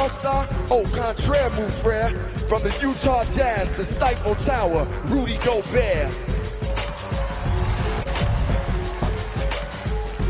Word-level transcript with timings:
all-star? 0.00 0.46
Oh, 0.70 0.80
Au 0.80 0.84
contraire, 0.96 1.50
mon 1.50 1.68
frère. 1.68 2.12
From 2.48 2.62
the 2.62 2.74
Utah 2.80 3.22
Jazz, 3.24 3.74
the 3.74 3.84
Stifle 3.84 4.34
Tower, 4.36 4.86
Rudy 5.04 5.36
Gobert. 5.44 6.10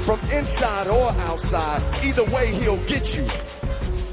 From 0.05 0.19
inside 0.33 0.89
or 0.89 1.11
outside, 1.29 1.80
either 2.05 2.25
way 2.25 2.48
he'll 2.48 2.85
get 2.87 3.17
you. 3.17 3.25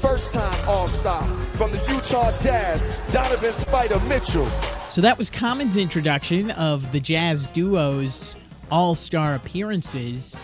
First 0.00 0.32
time 0.32 0.68
all-star 0.68 1.24
from 1.56 1.72
the 1.72 1.84
Utah 1.88 2.30
Jazz, 2.40 2.88
Donovan 3.12 3.52
Spider 3.52 3.98
Mitchell. 4.00 4.46
So 4.90 5.00
that 5.00 5.18
was 5.18 5.28
Common's 5.28 5.76
introduction 5.76 6.52
of 6.52 6.92
the 6.92 7.00
Jazz 7.00 7.48
duo's 7.48 8.36
all 8.70 8.94
star 8.94 9.34
appearances. 9.34 10.38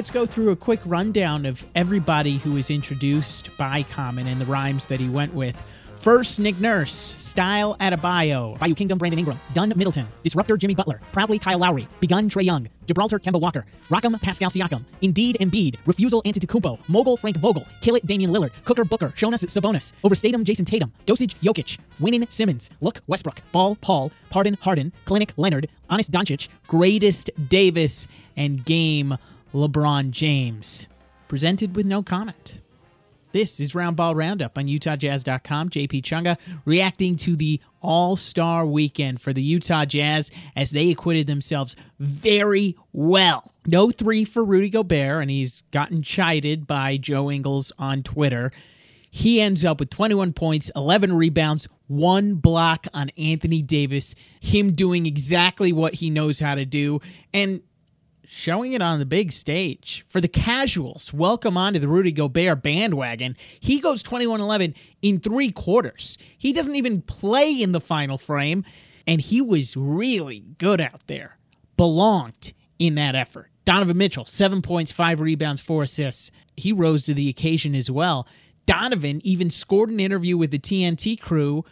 Let's 0.00 0.10
go 0.10 0.24
through 0.24 0.48
a 0.48 0.56
quick 0.56 0.80
rundown 0.86 1.44
of 1.44 1.62
everybody 1.74 2.38
who 2.38 2.52
was 2.52 2.70
introduced 2.70 3.54
by 3.58 3.82
Common 3.82 4.28
and 4.28 4.40
the 4.40 4.46
rhymes 4.46 4.86
that 4.86 4.98
he 4.98 5.10
went 5.10 5.34
with. 5.34 5.54
First, 5.98 6.40
Nick 6.40 6.58
Nurse, 6.58 6.94
Style 7.18 7.76
Adebayo, 7.80 8.58
Bayou 8.58 8.74
Kingdom, 8.74 8.96
Brandon 8.96 9.18
Ingram, 9.18 9.38
Dunn 9.52 9.74
Middleton, 9.76 10.06
Disruptor 10.22 10.56
Jimmy 10.56 10.74
Butler, 10.74 11.02
Proudly 11.12 11.38
Kyle 11.38 11.58
Lowry, 11.58 11.86
Begun 12.00 12.30
Trae 12.30 12.42
Young, 12.42 12.66
Gibraltar 12.86 13.18
Kemba 13.18 13.38
Walker, 13.38 13.66
Rockham 13.90 14.18
Pascal 14.22 14.48
Siakam, 14.48 14.86
Indeed 15.02 15.36
Embiid, 15.38 15.76
Refusal 15.84 16.22
Antetokounmpo, 16.22 16.78
Mogul 16.88 17.18
Frank 17.18 17.36
Vogel, 17.36 17.66
Kill 17.82 17.96
It 17.96 18.06
Damian 18.06 18.30
Lillard, 18.32 18.52
Cooker 18.64 18.86
Booker, 18.86 19.12
Jonas 19.14 19.44
Sabonis, 19.44 19.92
Overstatum 20.02 20.44
Jayson 20.44 20.64
Tatum, 20.64 20.90
Dosage 21.04 21.38
Jokic, 21.42 21.76
Winning 21.98 22.26
Simmons, 22.30 22.70
Look 22.80 23.00
Westbrook, 23.06 23.42
Ball 23.52 23.74
Paul, 23.74 24.12
Pardon 24.30 24.56
Harden, 24.62 24.94
Clinic 25.04 25.34
Leonard, 25.36 25.68
Honest 25.90 26.10
Doncic, 26.10 26.48
Greatest 26.68 27.28
Davis, 27.50 28.08
and 28.34 28.64
Game 28.64 29.18
LeBron 29.54 30.10
James. 30.10 30.88
Presented 31.28 31.76
with 31.76 31.86
no 31.86 32.02
comment. 32.02 32.60
This 33.32 33.60
is 33.60 33.74
Roundball 33.74 34.16
Roundup 34.16 34.58
on 34.58 34.66
UtahJazz.com. 34.66 35.70
JP 35.70 36.02
Chunga 36.02 36.36
reacting 36.64 37.16
to 37.18 37.36
the 37.36 37.60
All 37.80 38.16
Star 38.16 38.66
weekend 38.66 39.20
for 39.20 39.32
the 39.32 39.42
Utah 39.42 39.84
Jazz 39.84 40.32
as 40.56 40.72
they 40.72 40.90
acquitted 40.90 41.28
themselves 41.28 41.76
very 42.00 42.76
well. 42.92 43.52
No 43.66 43.92
three 43.92 44.24
for 44.24 44.42
Rudy 44.42 44.68
Gobert, 44.68 45.22
and 45.22 45.30
he's 45.30 45.62
gotten 45.70 46.02
chided 46.02 46.66
by 46.66 46.96
Joe 46.96 47.30
Ingles 47.30 47.70
on 47.78 48.02
Twitter. 48.02 48.50
He 49.12 49.40
ends 49.40 49.64
up 49.64 49.78
with 49.80 49.90
21 49.90 50.32
points, 50.32 50.70
11 50.74 51.12
rebounds, 51.12 51.68
one 51.86 52.34
block 52.34 52.86
on 52.94 53.10
Anthony 53.18 53.62
Davis, 53.62 54.14
him 54.40 54.72
doing 54.72 55.06
exactly 55.06 55.72
what 55.72 55.94
he 55.94 56.10
knows 56.10 56.38
how 56.40 56.54
to 56.54 56.64
do. 56.64 57.00
And 57.32 57.62
showing 58.32 58.74
it 58.74 58.80
on 58.80 59.00
the 59.00 59.04
big 59.04 59.32
stage. 59.32 60.04
For 60.06 60.20
the 60.20 60.28
casuals, 60.28 61.12
welcome 61.12 61.56
onto 61.56 61.80
the 61.80 61.88
Rudy 61.88 62.12
Gobert 62.12 62.62
bandwagon. 62.62 63.36
He 63.58 63.80
goes 63.80 64.04
21 64.04 64.40
11 64.40 64.76
in 65.02 65.18
three 65.18 65.50
quarters. 65.50 66.16
He 66.38 66.52
doesn't 66.52 66.76
even 66.76 67.02
play 67.02 67.60
in 67.60 67.72
the 67.72 67.80
final 67.80 68.16
frame, 68.16 68.64
and 69.04 69.20
he 69.20 69.40
was 69.40 69.76
really 69.76 70.44
good 70.58 70.80
out 70.80 71.08
there. 71.08 71.38
Belonged 71.76 72.52
in 72.78 72.94
that 72.94 73.16
effort. 73.16 73.50
Donovan 73.64 73.98
Mitchell, 73.98 74.26
seven 74.26 74.62
points, 74.62 74.92
five 74.92 75.18
rebounds, 75.20 75.60
four 75.60 75.82
assists. 75.82 76.30
He 76.56 76.72
rose 76.72 77.04
to 77.06 77.14
the 77.14 77.28
occasion 77.28 77.74
as 77.74 77.90
well. 77.90 78.28
Donovan 78.64 79.20
even 79.24 79.50
scored 79.50 79.90
an 79.90 79.98
interview 79.98 80.36
with 80.36 80.52
the 80.52 80.58
TNT 80.60 81.18
crew 81.18 81.64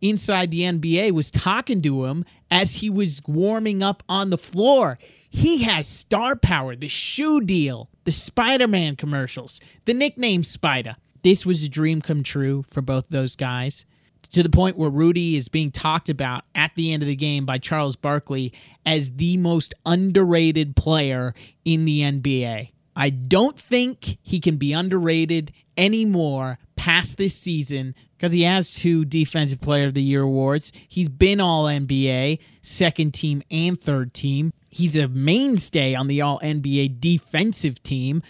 inside 0.00 0.50
the 0.50 0.60
NBA, 0.60 1.12
was 1.12 1.30
talking 1.30 1.82
to 1.82 2.04
him 2.06 2.24
as 2.50 2.76
he 2.76 2.90
was 2.90 3.22
warming 3.26 3.82
up 3.82 4.02
on 4.08 4.30
the 4.30 4.38
floor. 4.38 4.98
He 5.28 5.62
has 5.62 5.86
star 5.86 6.36
power, 6.36 6.74
the 6.74 6.88
shoe 6.88 7.40
deal, 7.40 7.88
the 8.04 8.12
Spider 8.12 8.66
Man 8.66 8.96
commercials, 8.96 9.60
the 9.84 9.94
nickname 9.94 10.42
Spider. 10.42 10.96
This 11.22 11.44
was 11.44 11.62
a 11.62 11.68
dream 11.68 12.00
come 12.00 12.22
true 12.22 12.64
for 12.68 12.80
both 12.80 13.08
those 13.08 13.36
guys 13.36 13.86
to 14.32 14.42
the 14.42 14.50
point 14.50 14.76
where 14.76 14.90
Rudy 14.90 15.36
is 15.36 15.48
being 15.48 15.70
talked 15.70 16.08
about 16.08 16.44
at 16.54 16.72
the 16.74 16.92
end 16.92 17.02
of 17.02 17.08
the 17.08 17.16
game 17.16 17.44
by 17.44 17.58
Charles 17.58 17.96
Barkley 17.96 18.52
as 18.86 19.12
the 19.12 19.36
most 19.36 19.74
underrated 19.84 20.76
player 20.76 21.34
in 21.64 21.84
the 21.84 22.00
NBA. 22.00 22.70
I 22.96 23.10
don't 23.10 23.58
think 23.58 24.18
he 24.22 24.40
can 24.40 24.56
be 24.56 24.72
underrated 24.72 25.52
anymore 25.76 26.58
past 26.80 27.18
this 27.18 27.36
season 27.36 27.94
because 28.16 28.32
he 28.32 28.40
has 28.40 28.70
two 28.70 29.04
Defensive 29.04 29.60
Player 29.60 29.86
of 29.86 29.92
the 29.92 30.02
Year 30.02 30.22
awards. 30.22 30.72
He's 30.88 31.10
been 31.10 31.38
All 31.38 31.66
NBA, 31.66 32.38
second 32.62 33.12
team 33.12 33.42
and 33.50 33.78
third 33.78 34.14
team. 34.14 34.54
He's 34.70 34.96
a 34.96 35.06
mainstay 35.06 35.94
on 35.94 36.06
the 36.06 36.22
All 36.22 36.40
NBA 36.40 36.98
defensive 36.98 37.82
team. 37.82 38.22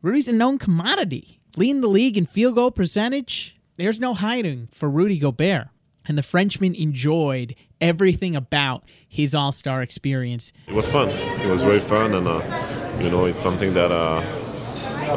Rudy's 0.00 0.26
a 0.26 0.32
known 0.32 0.56
commodity. 0.56 1.38
Leading 1.58 1.82
the 1.82 1.88
league 1.88 2.16
in 2.16 2.24
field 2.24 2.54
goal 2.54 2.70
percentage, 2.70 3.58
there's 3.76 4.00
no 4.00 4.14
hiding 4.14 4.68
for 4.72 4.88
Rudy 4.88 5.18
Gobert. 5.18 5.68
And 6.06 6.16
the 6.16 6.22
Frenchman 6.22 6.74
enjoyed 6.74 7.54
everything 7.78 8.34
about 8.34 8.84
his 9.06 9.34
All 9.34 9.52
Star 9.52 9.82
experience. 9.82 10.50
It 10.66 10.72
was 10.72 10.90
fun. 10.90 11.10
It 11.10 11.50
was 11.50 11.60
very 11.60 11.80
fun, 11.80 12.14
and 12.14 12.26
uh, 12.26 12.98
you 13.02 13.10
know, 13.10 13.26
it's 13.26 13.38
something 13.38 13.74
that 13.74 13.92
uh, 13.92 14.22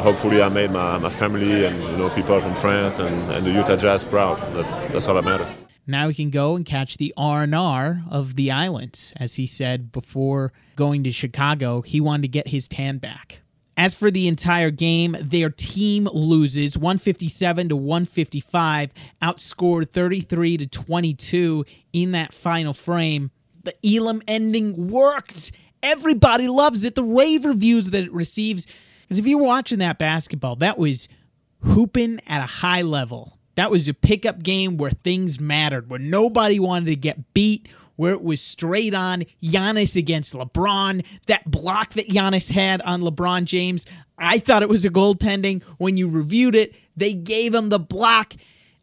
hopefully 0.00 0.42
I 0.42 0.48
made 0.48 0.70
my, 0.70 0.98
my 0.98 1.10
family 1.10 1.66
and 1.66 1.82
you 1.82 1.96
know 1.96 2.10
people 2.10 2.40
from 2.40 2.54
France 2.56 2.98
and, 2.98 3.30
and 3.30 3.44
the 3.44 3.50
Utah 3.50 3.76
Jazz 3.76 4.04
proud. 4.04 4.38
That's 4.54 4.70
that's 4.92 5.08
all 5.08 5.14
that 5.14 5.24
matters. 5.24 5.58
Now 5.86 6.08
he 6.08 6.14
can 6.14 6.30
go 6.30 6.54
and 6.54 6.64
catch 6.64 6.96
the 6.96 7.12
R&R 7.16 8.04
of 8.08 8.36
the 8.36 8.50
islands. 8.50 9.12
As 9.16 9.34
he 9.34 9.46
said 9.46 9.90
before 9.90 10.52
going 10.76 11.02
to 11.04 11.10
Chicago, 11.10 11.82
he 11.82 12.00
wanted 12.00 12.22
to 12.22 12.28
get 12.28 12.48
his 12.48 12.68
tan 12.68 12.98
back. 12.98 13.40
As 13.76 13.94
for 13.94 14.10
the 14.10 14.28
entire 14.28 14.70
game, 14.70 15.16
their 15.20 15.50
team 15.50 16.06
loses 16.12 16.76
157 16.76 17.70
to 17.70 17.76
155, 17.76 18.90
outscored 19.22 19.90
33 19.90 20.58
to 20.58 20.66
22 20.66 21.64
in 21.92 22.12
that 22.12 22.32
final 22.34 22.74
frame. 22.74 23.30
The 23.64 23.74
Elam 23.84 24.22
ending 24.28 24.88
worked. 24.88 25.52
Everybody 25.82 26.48
loves 26.48 26.84
it. 26.84 26.94
The 26.94 27.02
rave 27.02 27.44
reviews 27.44 27.90
that 27.90 28.04
it 28.04 28.12
receives. 28.12 28.66
Because 29.12 29.26
if 29.26 29.26
you're 29.26 29.40
watching 29.40 29.80
that 29.80 29.98
basketball, 29.98 30.56
that 30.56 30.78
was 30.78 31.06
hooping 31.64 32.18
at 32.26 32.42
a 32.42 32.46
high 32.46 32.80
level. 32.80 33.36
That 33.56 33.70
was 33.70 33.86
a 33.86 33.92
pickup 33.92 34.42
game 34.42 34.78
where 34.78 34.90
things 34.90 35.38
mattered, 35.38 35.90
where 35.90 35.98
nobody 35.98 36.58
wanted 36.58 36.86
to 36.86 36.96
get 36.96 37.34
beat, 37.34 37.68
where 37.96 38.12
it 38.12 38.22
was 38.22 38.40
straight 38.40 38.94
on 38.94 39.24
Giannis 39.42 39.96
against 39.96 40.32
LeBron. 40.32 41.04
That 41.26 41.50
block 41.50 41.92
that 41.92 42.08
Giannis 42.08 42.50
had 42.50 42.80
on 42.80 43.02
LeBron 43.02 43.44
James, 43.44 43.84
I 44.16 44.38
thought 44.38 44.62
it 44.62 44.70
was 44.70 44.86
a 44.86 44.90
goaltending. 44.90 45.62
When 45.76 45.98
you 45.98 46.08
reviewed 46.08 46.54
it, 46.54 46.74
they 46.96 47.12
gave 47.12 47.52
him 47.52 47.68
the 47.68 47.78
block, 47.78 48.32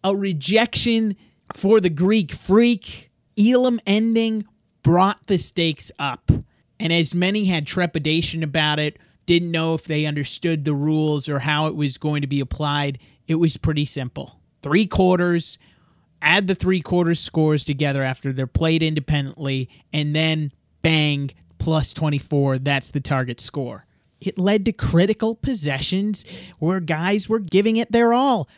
a 0.04 0.16
rejection 0.16 1.16
for 1.56 1.80
the 1.80 1.90
Greek 1.90 2.34
freak. 2.34 3.10
Elam 3.36 3.80
ending 3.88 4.46
brought 4.84 5.26
the 5.26 5.40
stakes 5.40 5.92
up. 5.98 6.32
And 6.80 6.94
as 6.94 7.16
many 7.16 7.46
had 7.46 7.66
trepidation 7.66 8.44
about 8.44 8.78
it, 8.78 9.00
didn't 9.30 9.52
know 9.52 9.76
if 9.76 9.84
they 9.84 10.08
understood 10.08 10.66
the 10.66 10.74
rules 10.74 11.30
or 11.30 11.38
how 11.38 11.68
it 11.68 11.76
was 11.76 12.00
going 12.00 12.22
to 12.22 12.28
be 12.28 12.40
applied, 12.40 12.98
it 13.28 13.36
was 13.36 13.58
pretty 13.58 13.86
simple 13.86 14.40
three 14.64 14.88
quarters, 14.88 15.60
add 16.20 16.48
the 16.48 16.56
three 16.56 16.82
quarters 16.82 17.20
scores 17.20 17.64
together 17.64 18.02
after 18.02 18.34
they're 18.34 18.48
played 18.48 18.82
independently, 18.82 19.70
and 19.94 20.16
then 20.16 20.52
bang, 20.82 21.30
plus 21.60 21.94
24. 21.94 22.58
That's 22.58 22.90
the 22.90 23.00
target 23.00 23.40
score. 23.40 23.86
It 24.20 24.40
led 24.40 24.66
to 24.66 24.74
critical 24.74 25.36
possessions 25.36 26.26
where 26.58 26.80
guys 26.80 27.30
were 27.30 27.38
giving 27.38 27.78
it 27.78 27.92
their 27.92 28.14
all. 28.14 28.50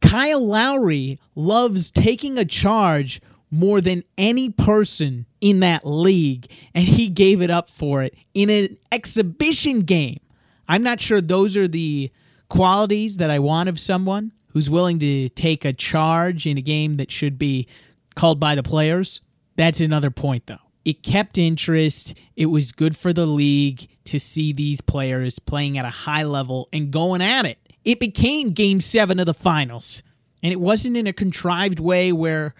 Kyle 0.00 0.46
Lowry 0.46 1.18
loves 1.34 1.90
taking 1.90 2.38
a 2.38 2.44
charge 2.44 3.20
more 3.52 3.80
than 3.80 4.02
any 4.16 4.50
person 4.50 5.26
in 5.40 5.60
that 5.60 5.86
league, 5.86 6.46
and 6.74 6.82
he 6.82 7.08
gave 7.08 7.40
it 7.42 7.50
up 7.50 7.70
for 7.70 8.02
it 8.02 8.14
in 8.34 8.50
an 8.50 8.76
exhibition 8.90 9.80
game. 9.80 10.18
I'm 10.66 10.82
not 10.82 11.00
sure 11.00 11.20
those 11.20 11.56
are 11.56 11.68
the 11.68 12.10
qualities 12.48 13.18
that 13.18 13.30
I 13.30 13.38
want 13.38 13.68
of 13.68 13.78
someone, 13.78 14.32
who's 14.48 14.68
willing 14.68 14.98
to 14.98 15.28
take 15.30 15.64
a 15.64 15.72
charge 15.72 16.46
in 16.46 16.58
a 16.58 16.62
game 16.62 16.96
that 16.96 17.10
should 17.10 17.38
be 17.38 17.66
called 18.14 18.40
by 18.40 18.54
the 18.54 18.62
players. 18.62 19.20
That's 19.56 19.80
another 19.80 20.10
point, 20.10 20.46
though. 20.46 20.56
It 20.84 21.02
kept 21.02 21.38
interest. 21.38 22.14
It 22.36 22.46
was 22.46 22.72
good 22.72 22.96
for 22.96 23.12
the 23.12 23.26
league 23.26 23.88
to 24.06 24.18
see 24.18 24.52
these 24.52 24.80
players 24.80 25.38
playing 25.38 25.78
at 25.78 25.84
a 25.84 25.90
high 25.90 26.24
level 26.24 26.68
and 26.72 26.90
going 26.90 27.22
at 27.22 27.46
it. 27.46 27.58
It 27.84 28.00
became 28.00 28.50
game 28.50 28.80
seven 28.80 29.20
of 29.20 29.26
the 29.26 29.34
finals. 29.34 30.02
And 30.42 30.52
it 30.52 30.60
wasn't 30.60 30.96
in 30.96 31.06
a 31.06 31.12
contrived 31.12 31.78
way 31.78 32.12
where 32.12 32.54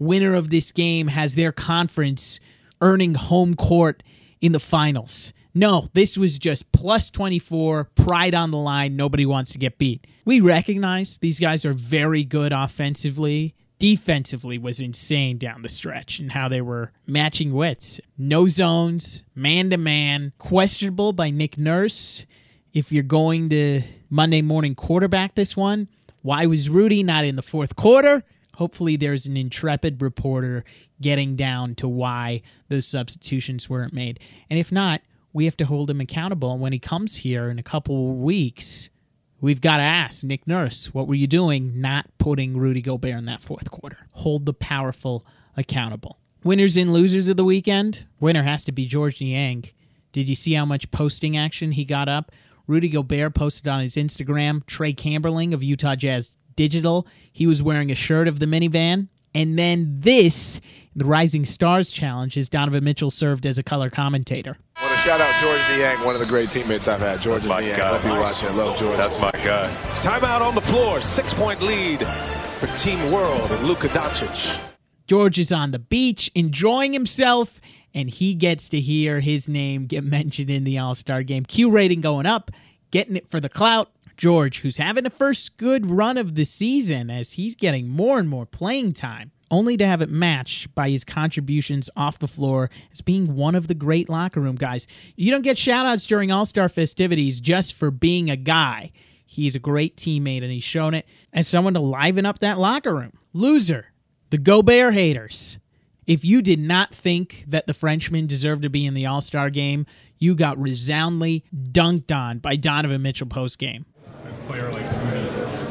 winner 0.00 0.34
of 0.34 0.50
this 0.50 0.72
game 0.72 1.06
has 1.06 1.34
their 1.34 1.52
conference 1.52 2.40
earning 2.80 3.14
home 3.14 3.54
court 3.54 4.02
in 4.40 4.50
the 4.50 4.58
finals. 4.58 5.32
No, 5.54 5.88
this 5.94 6.16
was 6.16 6.38
just 6.38 6.70
plus 6.72 7.10
24, 7.10 7.84
pride 7.94 8.34
on 8.34 8.50
the 8.50 8.56
line. 8.56 8.96
Nobody 8.96 9.26
wants 9.26 9.52
to 9.52 9.58
get 9.58 9.78
beat. 9.78 10.06
We 10.24 10.40
recognize 10.40 11.18
these 11.18 11.38
guys 11.40 11.64
are 11.64 11.72
very 11.72 12.24
good 12.24 12.52
offensively. 12.52 13.54
Defensively 13.78 14.58
was 14.58 14.80
insane 14.80 15.38
down 15.38 15.62
the 15.62 15.68
stretch 15.68 16.18
and 16.18 16.32
how 16.32 16.48
they 16.48 16.60
were 16.60 16.92
matching 17.06 17.52
wits. 17.52 18.00
No 18.16 18.46
zones, 18.46 19.24
man 19.34 19.70
to 19.70 19.76
man, 19.78 20.32
questionable 20.38 21.12
by 21.12 21.30
Nick 21.30 21.58
Nurse. 21.58 22.26
If 22.72 22.92
you're 22.92 23.02
going 23.02 23.48
to 23.48 23.82
Monday 24.08 24.42
morning 24.42 24.74
quarterback 24.74 25.34
this 25.34 25.56
one, 25.56 25.88
Why 26.22 26.46
was 26.46 26.68
Rudy 26.68 27.02
not 27.02 27.24
in 27.24 27.36
the 27.36 27.42
fourth 27.42 27.74
quarter? 27.76 28.22
Hopefully, 28.60 28.94
there's 28.94 29.24
an 29.24 29.38
intrepid 29.38 30.02
reporter 30.02 30.64
getting 31.00 31.34
down 31.34 31.74
to 31.74 31.88
why 31.88 32.42
those 32.68 32.86
substitutions 32.86 33.70
weren't 33.70 33.94
made. 33.94 34.20
And 34.50 34.58
if 34.58 34.70
not, 34.70 35.00
we 35.32 35.46
have 35.46 35.56
to 35.56 35.64
hold 35.64 35.88
him 35.88 35.98
accountable. 35.98 36.52
And 36.52 36.60
when 36.60 36.74
he 36.74 36.78
comes 36.78 37.16
here 37.16 37.48
in 37.48 37.58
a 37.58 37.62
couple 37.62 38.10
of 38.10 38.18
weeks, 38.18 38.90
we've 39.40 39.62
got 39.62 39.78
to 39.78 39.82
ask 39.82 40.24
Nick 40.24 40.46
Nurse, 40.46 40.92
what 40.92 41.08
were 41.08 41.14
you 41.14 41.26
doing 41.26 41.80
not 41.80 42.10
putting 42.18 42.54
Rudy 42.54 42.82
Gobert 42.82 43.16
in 43.16 43.24
that 43.24 43.40
fourth 43.40 43.70
quarter? 43.70 43.96
Hold 44.12 44.44
the 44.44 44.52
powerful 44.52 45.24
accountable. 45.56 46.18
Winners 46.44 46.76
and 46.76 46.92
losers 46.92 47.28
of 47.28 47.38
the 47.38 47.44
weekend. 47.44 48.04
Winner 48.20 48.42
has 48.42 48.66
to 48.66 48.72
be 48.72 48.84
George 48.84 49.22
Niang. 49.22 49.64
Did 50.12 50.28
you 50.28 50.34
see 50.34 50.52
how 50.52 50.66
much 50.66 50.90
posting 50.90 51.34
action 51.34 51.72
he 51.72 51.86
got 51.86 52.10
up? 52.10 52.30
Rudy 52.66 52.90
Gobert 52.90 53.34
posted 53.34 53.68
on 53.68 53.80
his 53.80 53.96
Instagram. 53.96 54.66
Trey 54.66 54.92
Camberling 54.92 55.54
of 55.54 55.64
Utah 55.64 55.94
Jazz 55.94 56.36
Digital. 56.60 57.06
He 57.32 57.46
was 57.46 57.62
wearing 57.62 57.90
a 57.90 57.94
shirt 57.94 58.28
of 58.28 58.38
the 58.38 58.44
minivan. 58.44 59.08
And 59.34 59.58
then 59.58 59.96
this, 60.00 60.60
the 60.94 61.06
Rising 61.06 61.46
Stars 61.46 61.90
Challenge, 61.90 62.36
is 62.36 62.50
Donovan 62.50 62.84
Mitchell 62.84 63.10
served 63.10 63.46
as 63.46 63.56
a 63.56 63.62
color 63.62 63.88
commentator. 63.88 64.58
I 64.76 64.82
want 64.82 64.92
to 64.92 65.00
shout 65.00 65.20
out 65.22 65.40
George 65.40 65.78
Niang, 65.78 66.04
one 66.04 66.14
of 66.14 66.20
the 66.20 66.26
great 66.26 66.50
teammates 66.50 66.86
I've 66.86 67.00
had. 67.00 67.22
George 67.22 67.46
my 67.46 67.60
Niang. 67.60 67.78
guy. 67.78 67.96
Hope 67.96 68.04
you 68.04 68.20
watching. 68.20 68.50
I 68.50 68.52
love 68.52 68.78
George. 68.78 68.98
That's 68.98 69.22
my 69.22 69.30
guy. 69.30 69.74
Timeout 70.02 70.42
on 70.42 70.54
the 70.54 70.60
floor. 70.60 71.00
Six 71.00 71.32
point 71.32 71.62
lead 71.62 72.06
for 72.58 72.66
Team 72.76 73.10
World 73.10 73.50
and 73.50 73.66
Luka 73.66 73.88
Doncic. 73.88 74.60
George 75.06 75.38
is 75.38 75.52
on 75.52 75.70
the 75.70 75.78
beach 75.78 76.30
enjoying 76.34 76.92
himself, 76.92 77.58
and 77.94 78.10
he 78.10 78.34
gets 78.34 78.68
to 78.68 78.80
hear 78.80 79.20
his 79.20 79.48
name 79.48 79.86
get 79.86 80.04
mentioned 80.04 80.50
in 80.50 80.64
the 80.64 80.76
All 80.76 80.94
Star 80.94 81.22
game. 81.22 81.46
Q 81.46 81.70
rating 81.70 82.02
going 82.02 82.26
up, 82.26 82.50
getting 82.90 83.16
it 83.16 83.30
for 83.30 83.40
the 83.40 83.48
clout. 83.48 83.90
George, 84.20 84.60
who's 84.60 84.76
having 84.76 85.06
a 85.06 85.10
first 85.10 85.56
good 85.56 85.90
run 85.90 86.18
of 86.18 86.34
the 86.34 86.44
season 86.44 87.08
as 87.08 87.32
he's 87.32 87.54
getting 87.54 87.88
more 87.88 88.18
and 88.18 88.28
more 88.28 88.44
playing 88.44 88.92
time, 88.92 89.32
only 89.50 89.78
to 89.78 89.86
have 89.86 90.02
it 90.02 90.10
matched 90.10 90.74
by 90.74 90.90
his 90.90 91.04
contributions 91.04 91.88
off 91.96 92.18
the 92.18 92.28
floor 92.28 92.68
as 92.92 93.00
being 93.00 93.34
one 93.34 93.54
of 93.54 93.66
the 93.66 93.74
great 93.74 94.10
locker 94.10 94.38
room 94.38 94.56
guys. 94.56 94.86
You 95.16 95.30
don't 95.30 95.40
get 95.40 95.56
shout 95.56 95.86
outs 95.86 96.06
during 96.06 96.30
All 96.30 96.44
Star 96.44 96.68
festivities 96.68 97.40
just 97.40 97.72
for 97.72 97.90
being 97.90 98.28
a 98.28 98.36
guy. 98.36 98.92
He's 99.24 99.56
a 99.56 99.58
great 99.58 99.96
teammate 99.96 100.42
and 100.42 100.52
he's 100.52 100.64
shown 100.64 100.92
it 100.92 101.06
as 101.32 101.48
someone 101.48 101.72
to 101.72 101.80
liven 101.80 102.26
up 102.26 102.40
that 102.40 102.58
locker 102.58 102.94
room. 102.94 103.14
Loser, 103.32 103.86
the 104.28 104.36
Gobert 104.38 104.92
haters. 104.92 105.58
If 106.06 106.26
you 106.26 106.42
did 106.42 106.58
not 106.60 106.94
think 106.94 107.44
that 107.48 107.66
the 107.66 107.72
Frenchman 107.72 108.26
deserved 108.26 108.62
to 108.62 108.68
be 108.68 108.84
in 108.84 108.92
the 108.92 109.06
All 109.06 109.22
Star 109.22 109.48
game, 109.48 109.86
you 110.18 110.34
got 110.34 110.60
resoundly 110.60 111.42
dunked 111.54 112.14
on 112.14 112.38
by 112.38 112.56
Donovan 112.56 113.00
Mitchell 113.00 113.26
post 113.26 113.58
game. 113.58 113.86
A 113.89 113.89
player 114.50 114.68
like 114.72 114.90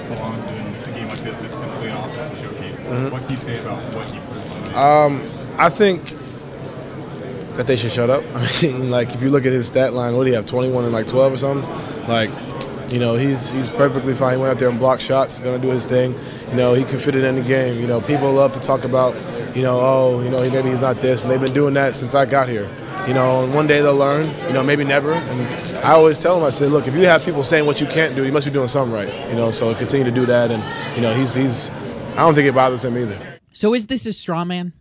belongs 0.08 0.46
in 0.48 0.94
a 0.94 0.98
game 0.98 1.08
like 1.10 1.20
this. 1.20 1.42
It's 1.44 1.54
simply 1.54 1.90
an 1.90 1.98
offensive 1.98 2.46
showcase. 2.46 2.80
Mm-hmm. 2.80 3.10
What 3.12 3.22
can 3.24 3.32
you 3.32 3.42
say 3.42 3.60
about 3.60 3.84
what 3.94 4.10
he 4.10 4.20
brings? 4.20 4.76
Um, 4.76 5.22
I 5.58 5.70
think 5.70 6.14
that 7.58 7.68
they 7.68 7.76
should 7.76 7.92
shut 7.92 8.10
up. 8.10 8.24
I 8.36 8.62
mean, 8.62 8.90
like 8.90 9.14
if 9.14 9.22
you 9.22 9.32
look 9.32 9.46
at 9.46 9.52
his 9.52 9.68
stat 9.68 9.94
line, 9.94 10.16
what 10.16 10.24
do 10.24 10.30
you 10.30 10.38
have, 10.38 10.46
21 10.46 10.86
and 10.86 10.94
like 10.94 11.08
12 11.08 11.34
or 11.34 11.38
something? 11.38 12.08
Like, 12.08 12.30
you 12.90 13.00
know, 13.00 13.16
he's 13.16 13.52
he's 13.52 13.70
perfectly 13.70 14.14
fine. 14.14 14.36
He 14.36 14.42
went 14.42 14.54
out 14.54 14.60
there 14.60 14.70
and 14.70 14.80
blocked 14.80 15.02
shots, 15.02 15.40
gonna 15.40 15.60
do 15.60 15.70
his 15.70 15.86
thing. 15.86 16.16
You 16.50 16.56
know, 16.56 16.74
he 16.74 16.86
can 16.86 17.00
fit 17.00 17.16
it 17.16 17.26
in 17.26 17.36
the 17.36 17.42
game. 17.42 17.82
You 17.82 17.88
know, 17.88 18.00
people 18.00 18.32
love 18.32 18.54
to 18.54 18.62
talk 18.62 18.86
about, 18.86 19.14
you 19.56 19.62
know, 19.62 19.78
oh, 19.82 20.22
you 20.22 20.30
know, 20.30 20.40
maybe 20.50 20.70
he's 20.70 20.82
not 20.82 21.02
this, 21.02 21.24
and 21.24 21.32
they've 21.32 21.42
been 21.42 21.54
doing 21.54 21.74
that 21.74 21.96
since 21.96 22.16
I 22.16 22.26
got 22.26 22.48
here. 22.48 22.70
You 23.08 23.14
know, 23.14 23.44
and 23.44 23.54
one 23.54 23.68
day 23.68 23.82
they'll 23.82 23.96
learn. 23.96 24.26
You 24.48 24.54
know, 24.54 24.64
maybe 24.64 24.86
never. 24.86 25.12
And 25.14 25.69
I 25.84 25.94
always 25.94 26.20
tell 26.20 26.38
him, 26.38 26.44
I 26.44 26.50
said, 26.50 26.72
look, 26.72 26.88
if 26.88 26.94
you 26.94 27.06
have 27.06 27.24
people 27.24 27.42
saying 27.42 27.66
what 27.66 27.80
you 27.80 27.88
can't 27.88 28.14
do, 28.16 28.26
you 28.26 28.32
must 28.32 28.46
be 28.46 28.52
doing 28.52 28.68
something 28.68 28.94
right. 28.94 29.08
You 29.30 29.36
know, 29.36 29.50
so 29.50 29.74
continue 29.74 30.06
to 30.06 30.12
do 30.12 30.26
that. 30.26 30.52
And 30.52 30.62
you 30.96 31.02
know, 31.02 31.14
he's 31.14 31.34
he's. 31.34 31.70
I 32.12 32.18
don't 32.18 32.36
think 32.36 32.48
it 32.48 32.54
bothers 32.54 32.84
him 32.84 32.98
either. 32.98 33.18
So 33.54 33.74
is 33.74 33.86
this 33.86 34.06
a 34.06 34.14
straw 34.14 34.44
man? 34.44 34.74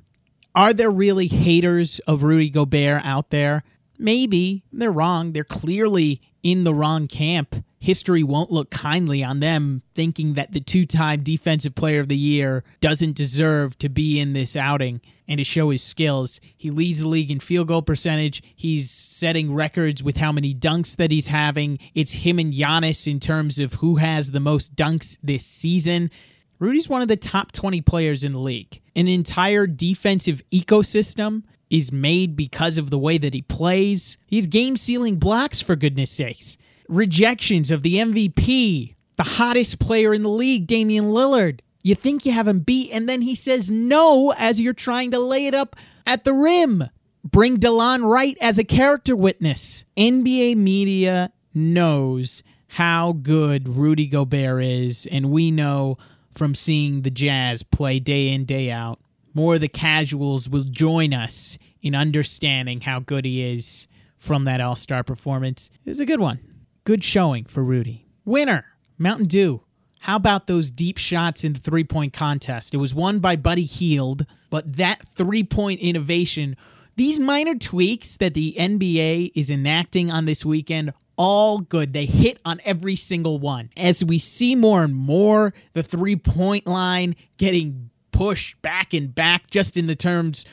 Are 0.54 0.72
there 0.72 0.90
really 0.90 1.28
haters 1.28 2.00
of 2.00 2.24
Rudy 2.24 2.50
Gobert 2.50 3.02
out 3.04 3.30
there? 3.30 3.62
Maybe. 3.96 4.64
They're 4.72 4.90
wrong. 4.90 5.32
They're 5.32 5.44
clearly 5.44 6.20
in 6.42 6.64
the 6.64 6.74
wrong 6.74 7.06
camp. 7.06 7.64
History 7.78 8.24
won't 8.24 8.50
look 8.50 8.70
kindly 8.70 9.22
on 9.22 9.38
them 9.38 9.82
thinking 9.94 10.34
that 10.34 10.52
the 10.52 10.60
two 10.60 10.84
time 10.84 11.22
Defensive 11.22 11.76
Player 11.76 12.00
of 12.00 12.08
the 12.08 12.16
Year 12.16 12.64
doesn't 12.80 13.14
deserve 13.14 13.78
to 13.78 13.88
be 13.88 14.18
in 14.18 14.32
this 14.32 14.56
outing 14.56 15.00
and 15.28 15.38
to 15.38 15.44
show 15.44 15.70
his 15.70 15.82
skills. 15.82 16.40
He 16.56 16.70
leads 16.70 17.00
the 17.00 17.08
league 17.08 17.30
in 17.30 17.38
field 17.38 17.68
goal 17.68 17.82
percentage. 17.82 18.42
He's 18.56 18.90
setting 18.90 19.54
records 19.54 20.02
with 20.02 20.16
how 20.16 20.32
many 20.32 20.54
dunks 20.54 20.96
that 20.96 21.10
he's 21.10 21.26
having. 21.26 21.78
It's 21.94 22.12
him 22.12 22.38
and 22.38 22.52
Giannis 22.52 23.06
in 23.06 23.20
terms 23.20 23.58
of 23.58 23.74
who 23.74 23.96
has 23.96 24.30
the 24.30 24.40
most 24.40 24.74
dunks 24.74 25.18
this 25.22 25.44
season. 25.44 26.10
Rudy's 26.58 26.88
one 26.88 27.02
of 27.02 27.08
the 27.08 27.16
top 27.16 27.52
20 27.52 27.82
players 27.82 28.24
in 28.24 28.32
the 28.32 28.38
league. 28.38 28.80
An 28.96 29.06
entire 29.06 29.66
defensive 29.66 30.42
ecosystem 30.50 31.44
is 31.70 31.92
made 31.92 32.34
because 32.34 32.78
of 32.78 32.90
the 32.90 32.98
way 32.98 33.18
that 33.18 33.34
he 33.34 33.42
plays. 33.42 34.18
He's 34.26 34.46
game 34.46 34.76
sealing 34.76 35.16
blocks, 35.16 35.60
for 35.60 35.76
goodness 35.76 36.10
sakes. 36.10 36.56
Rejections 36.88 37.70
of 37.70 37.82
the 37.82 37.96
MVP, 37.96 38.94
the 39.16 39.22
hottest 39.22 39.78
player 39.78 40.14
in 40.14 40.22
the 40.22 40.30
league, 40.30 40.66
Damian 40.66 41.06
Lillard. 41.06 41.60
You 41.82 41.94
think 41.94 42.26
you 42.26 42.32
have 42.32 42.48
him 42.48 42.60
beat, 42.60 42.90
and 42.92 43.08
then 43.08 43.22
he 43.22 43.34
says 43.34 43.70
no 43.70 44.34
as 44.36 44.60
you're 44.60 44.72
trying 44.72 45.10
to 45.12 45.18
lay 45.18 45.46
it 45.46 45.54
up 45.54 45.76
at 46.06 46.24
the 46.24 46.32
rim. 46.32 46.84
Bring 47.24 47.58
Delon 47.58 48.04
Wright 48.04 48.36
as 48.40 48.58
a 48.58 48.64
character 48.64 49.14
witness. 49.14 49.84
NBA 49.96 50.56
media 50.56 51.32
knows 51.54 52.42
how 52.68 53.12
good 53.12 53.68
Rudy 53.68 54.06
Gobert 54.06 54.64
is, 54.64 55.06
and 55.06 55.30
we 55.30 55.50
know 55.50 55.98
from 56.34 56.54
seeing 56.54 57.02
the 57.02 57.10
Jazz 57.10 57.62
play 57.62 57.98
day 57.98 58.28
in, 58.28 58.44
day 58.44 58.70
out. 58.70 59.00
More 59.34 59.54
of 59.54 59.60
the 59.60 59.68
casuals 59.68 60.48
will 60.48 60.64
join 60.64 61.12
us 61.14 61.58
in 61.82 61.94
understanding 61.94 62.80
how 62.80 63.00
good 63.00 63.24
he 63.24 63.42
is 63.42 63.86
from 64.16 64.44
that 64.44 64.60
All 64.60 64.76
Star 64.76 65.02
performance. 65.04 65.70
It 65.84 65.90
was 65.90 66.00
a 66.00 66.06
good 66.06 66.20
one. 66.20 66.40
Good 66.84 67.04
showing 67.04 67.44
for 67.44 67.62
Rudy. 67.62 68.06
Winner, 68.24 68.64
Mountain 68.96 69.26
Dew. 69.26 69.62
How 70.00 70.16
about 70.16 70.46
those 70.46 70.70
deep 70.70 70.98
shots 70.98 71.44
in 71.44 71.52
the 71.52 71.60
three 71.60 71.84
point 71.84 72.12
contest? 72.12 72.74
It 72.74 72.78
was 72.78 72.94
won 72.94 73.18
by 73.18 73.36
Buddy 73.36 73.64
Hield, 73.64 74.26
but 74.50 74.76
that 74.76 75.06
three 75.08 75.44
point 75.44 75.80
innovation, 75.80 76.56
these 76.96 77.18
minor 77.18 77.54
tweaks 77.54 78.16
that 78.16 78.34
the 78.34 78.54
NBA 78.58 79.32
is 79.34 79.50
enacting 79.50 80.10
on 80.10 80.24
this 80.24 80.44
weekend 80.44 80.92
all 81.16 81.58
good. 81.58 81.92
They 81.92 82.06
hit 82.06 82.38
on 82.44 82.60
every 82.64 82.96
single 82.96 83.38
one. 83.38 83.70
As 83.76 84.04
we 84.04 84.18
see 84.18 84.54
more 84.54 84.84
and 84.84 84.94
more 84.94 85.52
the 85.74 85.82
three 85.82 86.16
point 86.16 86.66
line 86.66 87.16
getting 87.36 87.90
pushed 88.12 88.60
back 88.62 88.94
and 88.94 89.14
back, 89.14 89.50
just 89.50 89.76
in 89.76 89.86
the 89.86 89.96
terms 89.96 90.44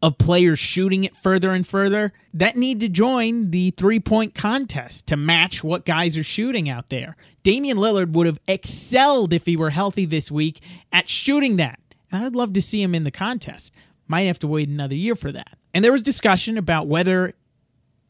of 0.00 0.18
players 0.18 0.58
shooting 0.58 1.04
it 1.04 1.16
further 1.16 1.50
and 1.50 1.66
further, 1.66 2.12
that 2.32 2.56
need 2.56 2.80
to 2.80 2.88
join 2.88 3.50
the 3.50 3.72
three 3.72 3.98
point 3.98 4.34
contest 4.34 5.06
to 5.08 5.16
match 5.16 5.64
what 5.64 5.84
guys 5.84 6.16
are 6.16 6.24
shooting 6.24 6.68
out 6.68 6.88
there. 6.88 7.16
Damian 7.42 7.78
Lillard 7.78 8.12
would 8.12 8.26
have 8.26 8.38
excelled 8.46 9.32
if 9.32 9.46
he 9.46 9.56
were 9.56 9.70
healthy 9.70 10.04
this 10.04 10.30
week 10.30 10.60
at 10.92 11.08
shooting 11.08 11.56
that. 11.56 11.80
And 12.12 12.24
I'd 12.24 12.36
love 12.36 12.52
to 12.54 12.62
see 12.62 12.80
him 12.82 12.94
in 12.94 13.04
the 13.04 13.10
contest. 13.10 13.72
Might 14.06 14.22
have 14.22 14.38
to 14.40 14.46
wait 14.46 14.68
another 14.68 14.94
year 14.94 15.14
for 15.14 15.32
that. 15.32 15.58
And 15.74 15.84
there 15.84 15.92
was 15.92 16.02
discussion 16.02 16.56
about 16.56 16.86
whether 16.86 17.34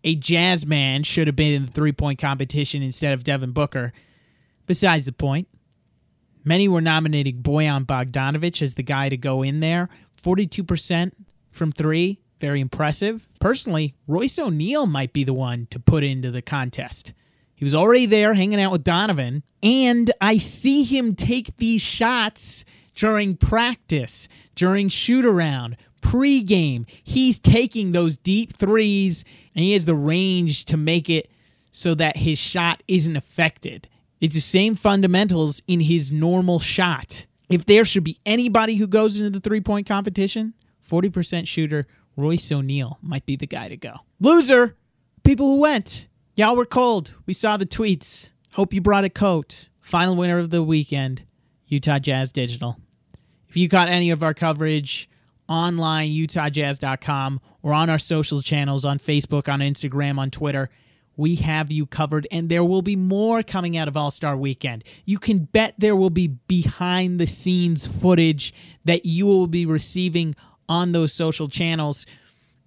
a 0.05 0.15
jazz 0.15 0.65
man 0.65 1.03
should 1.03 1.27
have 1.27 1.37
been 1.37 1.55
in 1.55 1.67
the 1.67 1.73
three 1.73 1.93
point 1.93 2.19
competition 2.19 2.83
instead 2.83 3.15
of 3.15 3.25
Devin 3.25 3.53
Booker. 3.53 3.93
Besides 4.67 5.07
the 5.07 5.13
point, 5.13 5.49
many 6.45 6.69
were 6.69 6.81
nominating 6.81 7.43
Bojan 7.43 7.87
Bogdanovic 7.87 8.61
as 8.63 8.75
the 8.75 8.83
guy 8.83 9.09
to 9.09 9.17
go 9.17 9.43
in 9.43 9.61
there. 9.61 9.89
42% 10.23 11.13
from 11.59 11.73
three, 11.73 12.21
very 12.41 12.61
impressive. 12.61 13.29
Personally, 13.41 13.95
Royce 14.07 14.39
O'Neal 14.39 14.87
might 14.87 15.13
be 15.13 15.25
the 15.25 15.35
one 15.35 15.67
to 15.71 15.79
put 15.79 16.05
into 16.05 16.31
the 16.31 16.41
contest. 16.41 17.13
He 17.55 17.65
was 17.65 17.75
already 17.75 18.07
there 18.07 18.35
hanging 18.35 18.61
out 18.61 18.73
with 18.73 18.85
Donovan, 18.85 19.43
and 19.63 20.13
I 20.21 20.39
see 20.39 20.85
him 20.85 21.15
take 21.15 21.57
these 21.57 21.83
shots 21.83 22.65
during 22.95 23.37
practice, 23.37 24.29
during 24.55 24.89
shoot 24.89 25.25
around, 25.25 25.77
pregame. 26.01 26.87
He's 27.03 27.39
taking 27.39 27.93
those 27.93 28.17
deep 28.17 28.57
threes, 28.57 29.25
and 29.55 29.65
he 29.65 29.73
has 29.73 29.85
the 29.85 29.95
range 29.95 30.65
to 30.67 30.77
make 30.77 31.11
it 31.11 31.31
so 31.73 31.95
that 31.97 32.19
his 32.19 32.39
shot 32.39 32.83
isn't 32.89 33.17
affected. 33.17 33.89
It's 34.21 34.35
the 34.35 34.41
same 34.41 34.75
fundamentals 34.75 35.63
in 35.67 35.81
his 35.81 36.11
normal 36.11 36.61
shot. 36.61 37.27
If 37.49 37.67
there 37.67 37.85
should 37.85 38.05
be 38.05 38.19
anybody 38.27 38.77
who 38.77 38.87
goes 38.87 39.19
into 39.19 39.31
the 39.31 39.41
three 39.41 39.61
point 39.61 39.87
competition, 39.87 40.55
40% 40.89 41.47
shooter 41.47 41.87
Royce 42.17 42.51
O'Neal 42.51 42.99
might 43.03 43.27
be 43.27 43.37
the 43.37 43.47
guy 43.47 43.69
to 43.69 43.77
go. 43.77 43.95
Loser, 44.21 44.77
people 45.23 45.47
who 45.47 45.61
went. 45.61 46.09
Y'all 46.35 46.57
were 46.57 46.65
cold. 46.65 47.15
We 47.27 47.35
saw 47.35 47.57
the 47.57 47.67
tweets. 47.67 48.31
Hope 48.53 48.73
you 48.73 48.81
brought 48.81 49.05
a 49.05 49.11
coat. 49.11 49.69
Final 49.81 50.17
winner 50.17 50.39
of 50.39 50.51
the 50.51 50.63
weekend, 50.63 51.23
Utah 51.67 51.99
Jazz 51.99 52.33
Digital. 52.33 52.77
If 53.49 53.57
you 53.57 53.69
caught 53.69 53.89
any 53.89 54.11
of 54.11 54.23
our 54.23 54.35
coverage 54.35 55.09
online, 55.49 56.11
utahjazz.com, 56.11 57.41
or 57.63 57.73
on 57.73 57.89
our 57.89 57.99
social 57.99 58.43
channels 58.43 58.85
on 58.85 58.99
Facebook, 58.99 59.51
on 59.51 59.61
Instagram, 59.61 60.19
on 60.19 60.31
Twitter, 60.31 60.69
we 61.17 61.35
have 61.37 61.73
you 61.73 61.85
covered, 61.85 62.29
and 62.31 62.49
there 62.49 62.63
will 62.63 62.83
be 62.83 62.95
more 62.95 63.43
coming 63.43 63.77
out 63.77 63.89
of 63.89 63.97
All 63.97 64.11
Star 64.11 64.37
Weekend. 64.37 64.85
You 65.05 65.19
can 65.19 65.41
bet 65.41 65.75
there 65.77 65.97
will 65.97 66.11
be 66.11 66.29
behind 66.29 67.19
the 67.19 67.27
scenes 67.27 67.87
footage 67.87 68.55
that 68.85 69.05
you 69.05 69.27
will 69.27 69.49
be 69.49 69.67
receiving 69.67 70.37
on 70.69 70.93
those 70.93 71.13
social 71.13 71.49
channels. 71.49 72.07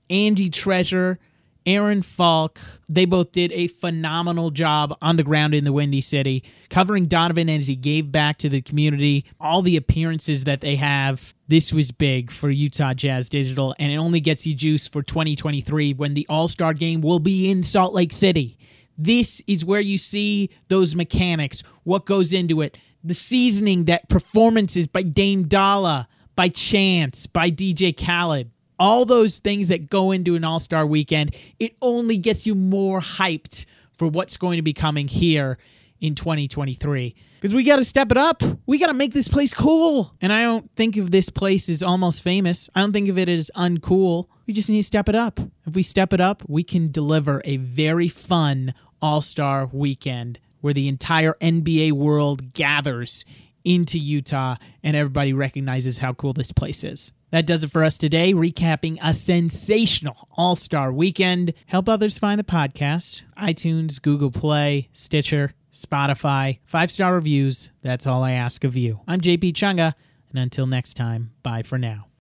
Andy 0.09 0.49
Treasure 0.49 1.19
Aaron 1.65 2.01
Falk, 2.01 2.59
they 2.89 3.05
both 3.05 3.31
did 3.31 3.51
a 3.51 3.67
phenomenal 3.67 4.49
job 4.49 4.97
on 4.99 5.15
the 5.15 5.23
ground 5.23 5.53
in 5.53 5.63
the 5.63 5.71
Windy 5.71 6.01
City, 6.01 6.43
covering 6.69 7.05
Donovan 7.05 7.49
as 7.49 7.67
he 7.67 7.75
gave 7.75 8.11
back 8.11 8.37
to 8.39 8.49
the 8.49 8.61
community. 8.61 9.25
All 9.39 9.61
the 9.61 9.77
appearances 9.77 10.45
that 10.45 10.61
they 10.61 10.75
have, 10.77 11.35
this 11.47 11.71
was 11.71 11.91
big 11.91 12.31
for 12.31 12.49
Utah 12.49 12.95
Jazz 12.95 13.29
Digital, 13.29 13.75
and 13.77 13.91
it 13.91 13.97
only 13.97 14.19
gets 14.19 14.47
you 14.47 14.55
juice 14.55 14.87
for 14.87 15.03
2023 15.03 15.93
when 15.93 16.15
the 16.15 16.25
All 16.29 16.47
Star 16.47 16.73
game 16.73 17.01
will 17.01 17.19
be 17.19 17.51
in 17.51 17.61
Salt 17.61 17.93
Lake 17.93 18.13
City. 18.13 18.57
This 18.97 19.41
is 19.45 19.63
where 19.63 19.81
you 19.81 19.99
see 19.99 20.49
those 20.67 20.95
mechanics, 20.95 21.61
what 21.83 22.05
goes 22.05 22.33
into 22.33 22.61
it, 22.61 22.77
the 23.03 23.13
seasoning 23.13 23.85
that 23.85 24.09
performances 24.09 24.87
by 24.87 25.03
Dame 25.03 25.43
Dolla, 25.47 26.07
by 26.35 26.49
Chance, 26.49 27.27
by 27.27 27.51
DJ 27.51 27.95
Khaled 27.95 28.51
all 28.81 29.05
those 29.05 29.37
things 29.37 29.67
that 29.67 29.91
go 29.91 30.09
into 30.09 30.35
an 30.35 30.43
All 30.43 30.59
Star 30.59 30.87
weekend, 30.87 31.35
it 31.59 31.75
only 31.83 32.17
gets 32.17 32.47
you 32.47 32.55
more 32.55 32.99
hyped 32.99 33.67
for 33.95 34.07
what's 34.07 34.37
going 34.37 34.57
to 34.57 34.63
be 34.63 34.73
coming 34.73 35.07
here 35.07 35.59
in 35.99 36.15
2023. 36.15 37.13
Because 37.39 37.53
we 37.53 37.63
got 37.63 37.75
to 37.75 37.85
step 37.85 38.09
it 38.09 38.17
up. 38.17 38.41
We 38.65 38.79
got 38.79 38.87
to 38.87 38.95
make 38.95 39.13
this 39.13 39.27
place 39.27 39.53
cool. 39.53 40.15
And 40.19 40.33
I 40.33 40.41
don't 40.41 40.67
think 40.75 40.97
of 40.97 41.11
this 41.11 41.29
place 41.29 41.69
as 41.69 41.83
almost 41.83 42.23
famous. 42.23 42.71
I 42.73 42.81
don't 42.81 42.91
think 42.91 43.07
of 43.07 43.19
it 43.19 43.29
as 43.29 43.51
uncool. 43.55 44.25
We 44.47 44.53
just 44.55 44.67
need 44.67 44.77
to 44.77 44.83
step 44.83 45.07
it 45.07 45.15
up. 45.15 45.39
If 45.67 45.75
we 45.75 45.83
step 45.83 46.11
it 46.11 46.19
up, 46.19 46.41
we 46.47 46.63
can 46.63 46.91
deliver 46.91 47.39
a 47.45 47.57
very 47.57 48.07
fun 48.07 48.73
All 48.99 49.21
Star 49.21 49.69
weekend 49.71 50.39
where 50.61 50.73
the 50.73 50.87
entire 50.87 51.35
NBA 51.39 51.91
world 51.91 52.53
gathers 52.53 53.25
into 53.63 53.99
Utah 53.99 54.55
and 54.83 54.95
everybody 54.95 55.33
recognizes 55.33 55.99
how 55.99 56.13
cool 56.13 56.33
this 56.33 56.51
place 56.51 56.83
is. 56.83 57.11
That 57.31 57.45
does 57.45 57.63
it 57.63 57.71
for 57.71 57.83
us 57.83 57.97
today, 57.97 58.33
recapping 58.33 58.97
a 59.01 59.13
sensational 59.13 60.27
All 60.31 60.55
Star 60.55 60.91
weekend. 60.91 61.53
Help 61.65 61.87
others 61.87 62.17
find 62.19 62.37
the 62.39 62.43
podcast 62.43 63.23
iTunes, 63.37 64.01
Google 64.01 64.31
Play, 64.31 64.89
Stitcher, 64.91 65.53
Spotify. 65.71 66.59
Five 66.65 66.91
star 66.91 67.13
reviews. 67.13 67.71
That's 67.81 68.05
all 68.05 68.23
I 68.23 68.31
ask 68.31 68.63
of 68.63 68.75
you. 68.75 68.99
I'm 69.07 69.21
JP 69.21 69.53
Chunga, 69.53 69.93
and 70.29 70.39
until 70.39 70.67
next 70.67 70.95
time, 70.95 71.31
bye 71.41 71.63
for 71.63 71.77
now. 71.77 72.10